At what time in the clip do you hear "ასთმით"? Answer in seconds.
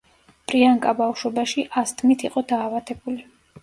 1.85-2.29